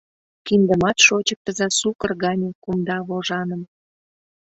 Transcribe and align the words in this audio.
Киндымат 0.45 0.97
шочыктыза 1.05 1.67
сукыр 1.79 2.11
гане 2.23 2.49
кумда 2.63 2.97
вожаным. 3.07 3.61